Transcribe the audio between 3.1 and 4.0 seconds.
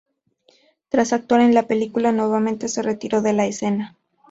de la escena.